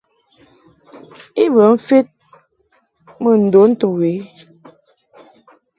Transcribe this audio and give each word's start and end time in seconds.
I 1.43 1.45
bə 1.53 1.63
mfed 1.75 2.05
mbə 3.19 3.31
ndon 3.45 3.71
to 3.79 3.87
we 3.97 4.11
i. 4.15 4.15